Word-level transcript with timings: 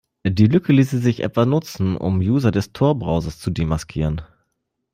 Die 0.25 0.47
Lücke 0.47 0.73
ließe 0.73 0.97
sich 0.97 1.21
etwa 1.21 1.45
nutzen, 1.45 1.95
um 1.95 2.21
User 2.21 2.49
des 2.49 2.73
Tor-Browsers 2.73 3.37
zu 3.37 3.51
demaskieren. 3.51 4.23